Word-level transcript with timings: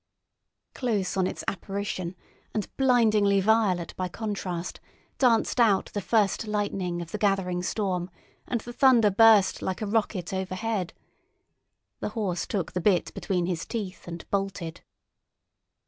Close 0.73 1.15
on 1.15 1.27
its 1.27 1.43
apparition, 1.47 2.15
and 2.55 2.75
blindingly 2.75 3.39
violet 3.39 3.93
by 3.95 4.07
contrast, 4.07 4.79
danced 5.19 5.59
out 5.59 5.91
the 5.93 6.01
first 6.01 6.47
lightning 6.47 7.03
of 7.03 7.11
the 7.11 7.19
gathering 7.19 7.61
storm, 7.61 8.09
and 8.47 8.61
the 8.61 8.73
thunder 8.73 9.11
burst 9.11 9.61
like 9.61 9.79
a 9.79 9.85
rocket 9.85 10.33
overhead. 10.33 10.93
The 11.99 12.09
horse 12.17 12.47
took 12.47 12.71
the 12.71 12.81
bit 12.81 13.13
between 13.13 13.45
his 13.45 13.63
teeth 13.67 14.07
and 14.07 14.27
bolted. 14.31 14.81